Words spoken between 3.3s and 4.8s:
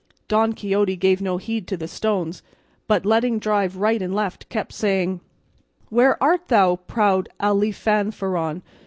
drive right and left kept